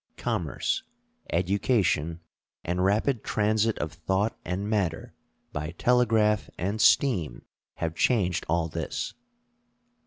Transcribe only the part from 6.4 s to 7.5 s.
and steam